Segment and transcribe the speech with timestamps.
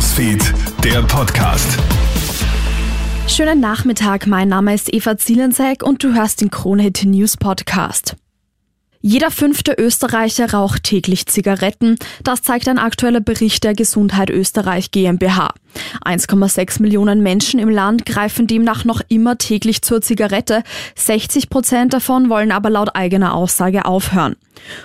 [0.00, 1.78] Newsfeed, der Podcast.
[3.26, 8.16] Schönen Nachmittag, mein Name ist Eva Zielensek und du hörst den Kronhit News Podcast.
[9.02, 11.96] Jeder fünfte Österreicher raucht täglich Zigaretten.
[12.22, 15.54] Das zeigt ein aktueller Bericht der Gesundheit Österreich GmbH.
[16.04, 20.62] 1,6 Millionen Menschen im Land greifen demnach noch immer täglich zur Zigarette.
[20.96, 24.36] 60 Prozent davon wollen aber laut eigener Aussage aufhören.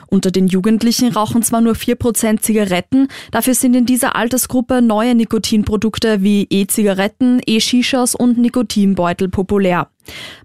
[0.08, 5.14] Unter den Jugendlichen rauchen zwar nur 4 Prozent Zigaretten, dafür sind in dieser Altersgruppe neue
[5.16, 9.90] Nikotinprodukte wie E-Zigaretten, E-Shishas und Nikotinbeutel populär.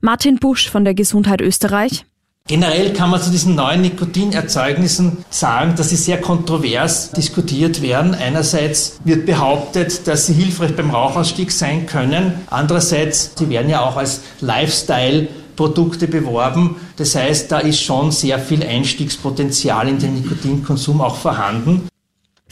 [0.00, 2.04] Martin Busch von der Gesundheit Österreich.
[2.50, 8.12] Generell kann man zu diesen neuen Nikotinerzeugnissen sagen, dass sie sehr kontrovers diskutiert werden.
[8.12, 12.32] Einerseits wird behauptet, dass sie hilfreich beim Rauchausstieg sein können.
[12.50, 16.74] Andererseits, sie werden ja auch als Lifestyle Produkte beworben.
[16.96, 21.87] Das heißt, da ist schon sehr viel Einstiegspotenzial in den Nikotinkonsum auch vorhanden.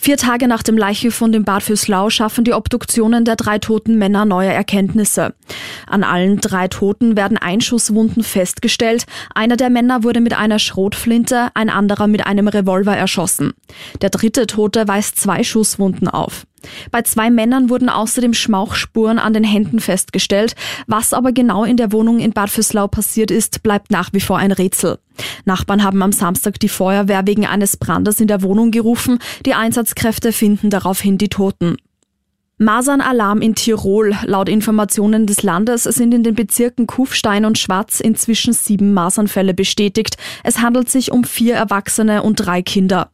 [0.00, 4.24] Vier Tage nach dem Leichefund im Bad Fürslau schaffen die Obduktionen der drei toten Männer
[4.24, 5.34] neue Erkenntnisse.
[5.88, 9.06] An allen drei Toten werden Einschusswunden festgestellt.
[9.34, 13.54] Einer der Männer wurde mit einer Schrotflinte, ein anderer mit einem Revolver erschossen.
[14.00, 16.46] Der dritte Tote weist zwei Schusswunden auf.
[16.92, 20.54] Bei zwei Männern wurden außerdem Schmauchspuren an den Händen festgestellt.
[20.86, 24.38] Was aber genau in der Wohnung in Bad Fürslau passiert ist, bleibt nach wie vor
[24.38, 24.98] ein Rätsel.
[25.44, 29.18] Nachbarn haben am Samstag die Feuerwehr wegen eines Brandes in der Wohnung gerufen.
[29.46, 31.76] Die Einsatzkräfte finden daraufhin die Toten.
[32.60, 34.16] Masernalarm in Tirol.
[34.24, 40.16] Laut Informationen des Landes sind in den Bezirken Kufstein und Schwarz inzwischen sieben Masernfälle bestätigt.
[40.42, 43.10] Es handelt sich um vier Erwachsene und drei Kinder.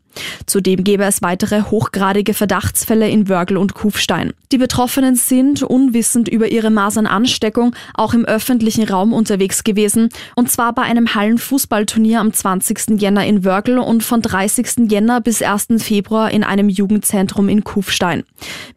[0.46, 4.32] Zudem gäbe es weitere hochgradige Verdachtsfälle in Wörgl und Kufstein.
[4.52, 10.72] Die Betroffenen sind, unwissend über ihre Masernansteckung, auch im öffentlichen Raum unterwegs gewesen, und zwar
[10.74, 13.00] bei einem Hallenfußballturnier am 20.
[13.00, 14.90] Jänner in Wörgl und von 30.
[14.90, 15.68] Jänner bis 1.
[15.78, 18.24] Februar in einem Jugendzentrum in Kufstein.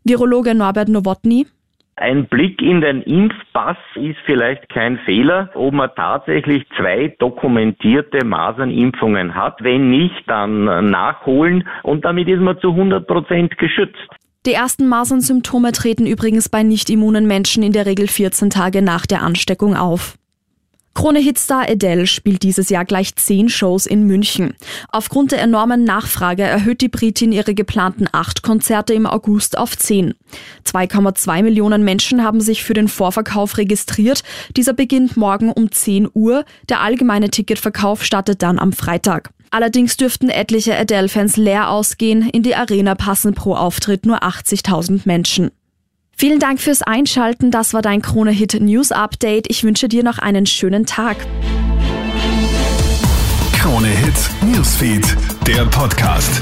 [0.04, 1.48] Virologe Norbert Nowotny
[1.98, 9.34] ein Blick in den Impfpass ist vielleicht kein Fehler, ob man tatsächlich zwei dokumentierte Masernimpfungen
[9.34, 9.64] hat.
[9.64, 14.08] Wenn nicht, dann nachholen und damit ist man zu 100 Prozent geschützt.
[14.46, 19.06] Die ersten Masernsymptome treten übrigens bei nicht immunen Menschen in der Regel 14 Tage nach
[19.06, 20.17] der Ansteckung auf.
[20.98, 24.56] Krone-Hitstar Adele spielt dieses Jahr gleich zehn Shows in München.
[24.90, 30.16] Aufgrund der enormen Nachfrage erhöht die Britin ihre geplanten acht Konzerte im August auf zehn.
[30.66, 34.24] 2,2 Millionen Menschen haben sich für den Vorverkauf registriert.
[34.56, 36.46] Dieser beginnt morgen um 10 Uhr.
[36.68, 39.30] Der allgemeine Ticketverkauf startet dann am Freitag.
[39.52, 42.28] Allerdings dürften etliche Adele-Fans leer ausgehen.
[42.28, 45.52] In die Arena passen pro Auftritt nur 80.000 Menschen.
[46.20, 47.52] Vielen Dank fürs Einschalten.
[47.52, 49.52] Das war dein Krone Hit News Update.
[49.52, 51.16] Ich wünsche dir noch einen schönen Tag.
[53.54, 56.42] Krone Hit Newsfeed, der Podcast.